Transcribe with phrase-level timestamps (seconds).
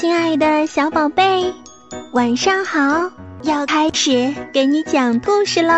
[0.00, 1.52] 亲爱的小宝贝，
[2.12, 3.10] 晚上好！
[3.42, 5.74] 要开始给你讲故事喽。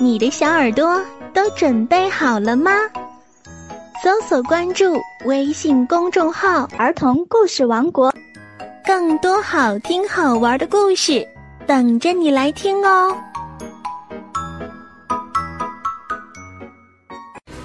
[0.00, 1.00] 你的小耳朵
[1.32, 2.72] 都准备好了吗？
[4.02, 8.12] 搜索关注微信公众号“儿童故事王国”，
[8.84, 11.24] 更多好听好玩的故事
[11.68, 13.16] 等着你来听哦。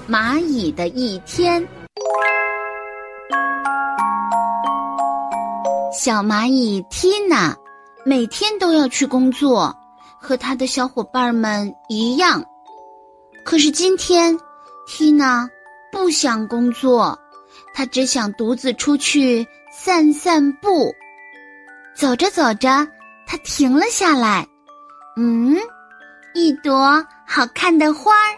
[0.08, 1.66] 蚂蚁的一天。
[6.04, 7.56] 小蚂蚁缇娜
[8.04, 9.74] 每天都要去工作，
[10.20, 12.44] 和她的小伙伴们一样。
[13.42, 14.38] 可是今天，
[14.86, 15.48] 缇娜
[15.90, 17.18] 不想工作，
[17.72, 20.94] 她只想独自出去散散步。
[21.96, 22.86] 走着走着，
[23.26, 24.46] 她停了下来。
[25.16, 25.56] 嗯，
[26.34, 28.36] 一朵好看的花儿。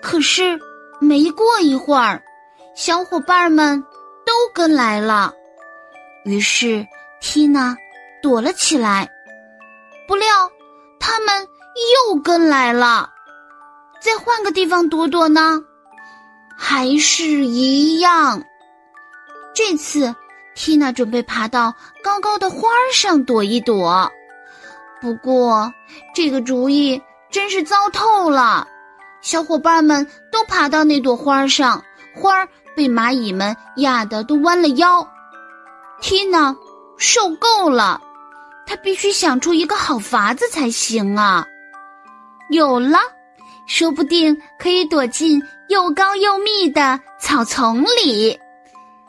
[0.00, 0.56] 可是
[1.00, 2.22] 没过一会儿，
[2.76, 3.82] 小伙伴们
[4.24, 5.32] 都跟来了。
[6.24, 6.86] 于是，
[7.20, 7.76] 缇娜
[8.22, 9.10] 躲了起来。
[10.06, 10.26] 不料，
[11.00, 11.48] 他们
[12.10, 13.10] 又跟来了。
[14.00, 15.60] 再换个地方躲躲呢？
[16.56, 18.42] 还是一样。
[19.54, 20.14] 这次，
[20.54, 24.10] 缇娜准备爬到高高的花上躲一躲。
[25.00, 25.72] 不过，
[26.14, 28.68] 这个主意真是糟透了。
[29.20, 31.82] 小伙伴们都爬到那朵花上，
[32.14, 35.08] 花儿被蚂蚁们压得都弯了腰。
[36.02, 36.54] 缇娜
[36.98, 38.02] 受够了，
[38.66, 41.46] 她必须想出一个好法子才行啊！
[42.50, 42.98] 有了，
[43.66, 48.38] 说不定可以躲进又高又密的草丛里。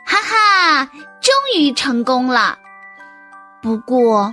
[0.05, 0.85] 哈哈，
[1.19, 2.57] 终于成功了！
[3.61, 4.31] 不过，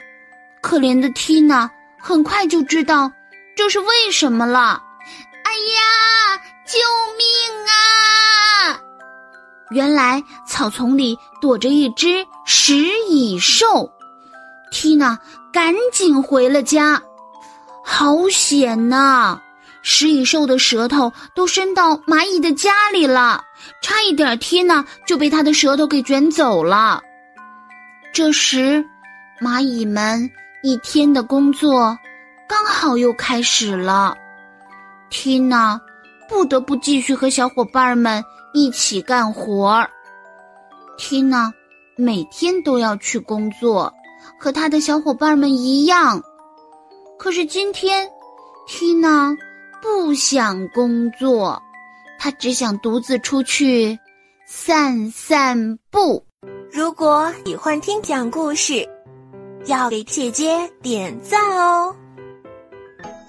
[0.60, 3.10] 可怜的缇娜很快就知道
[3.56, 4.82] 这是为什么了。
[5.44, 6.36] 哎呀，
[6.66, 6.78] 救
[7.16, 7.19] 命！
[9.70, 12.74] 原来草丛里躲着一只食
[13.08, 13.90] 蚁兽，
[14.72, 15.18] 缇娜
[15.52, 17.00] 赶紧回了家。
[17.84, 19.40] 好险呐！
[19.82, 23.42] 食蚁兽的舌头都伸到蚂蚁的家里了，
[23.80, 27.00] 差一点缇娜就被它的舌头给卷走了。
[28.12, 28.84] 这时，
[29.40, 30.30] 蚂蚁们
[30.62, 31.96] 一天的工作
[32.48, 34.16] 刚好又开始了，
[35.10, 35.80] 缇娜
[36.28, 38.22] 不得不继续和小伙伴们。
[38.52, 39.90] 一起干活儿，
[40.98, 41.52] 缇娜
[41.96, 43.92] 每天都要去工作，
[44.38, 46.22] 和她的小伙伴们一样。
[47.18, 48.10] 可是今天，
[48.66, 49.36] 缇娜
[49.82, 51.62] 不想工作，
[52.18, 53.98] 她只想独自出去
[54.46, 56.24] 散散步。
[56.72, 58.88] 如果喜欢听讲故事，
[59.66, 61.94] 要给姐姐点赞哦！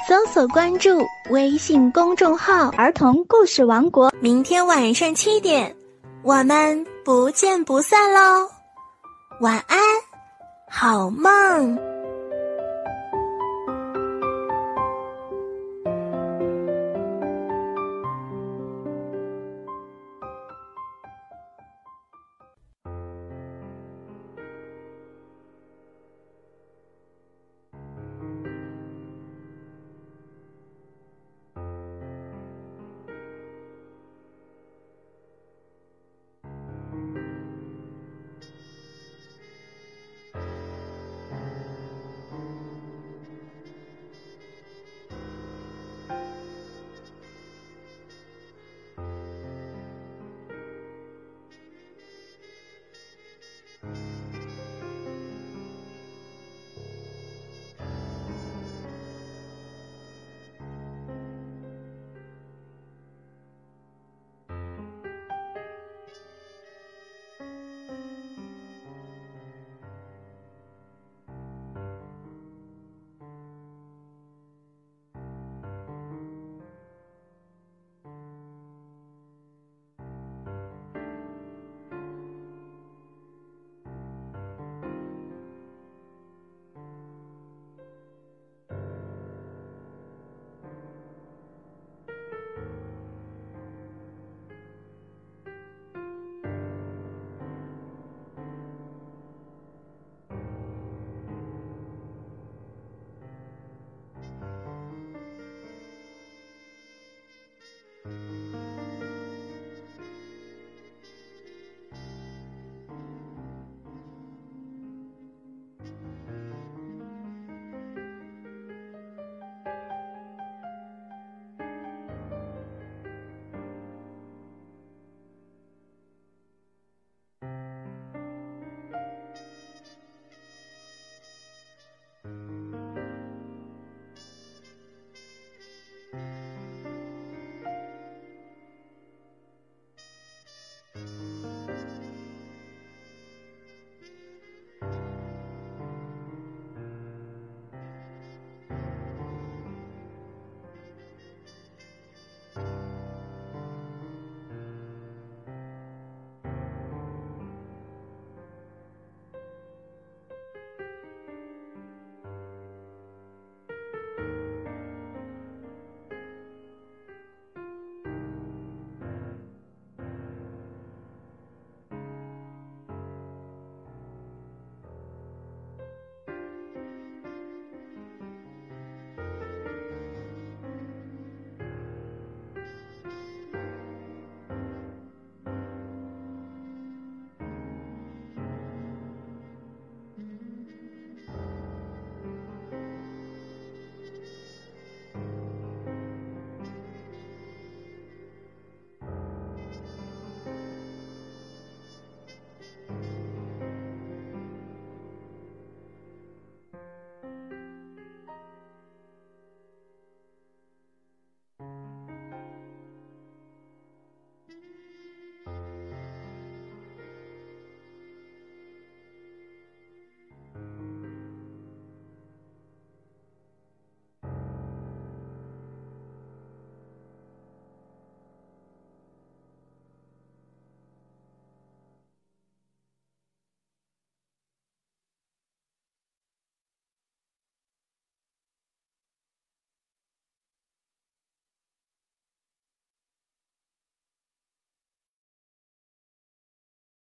[0.07, 4.12] 搜索关注微信公众号“儿童故事王国”。
[4.19, 5.75] 明天晚上七点，
[6.23, 8.50] 我们不见不散喽！
[9.39, 9.79] 晚安，
[10.67, 11.91] 好梦。